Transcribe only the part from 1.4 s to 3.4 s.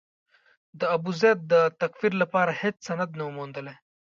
د تکفیر لپاره هېڅ سند نه و